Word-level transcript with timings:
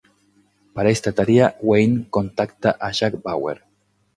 Para 0.73 0.89
esta 0.89 1.11
tarea, 1.11 1.57
Wayne 1.61 2.07
contacta 2.09 2.75
a 2.79 2.89
Jack 2.89 3.21
Bauer. 3.21 3.63